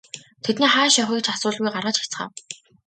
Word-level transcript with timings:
Тэдний 0.43 0.71
хааш 0.73 0.93
явахыг 1.03 1.21
ч 1.25 1.27
асуулгүй 1.33 1.69
гаргаж 1.73 1.95
хаяцгаав. 1.99 2.31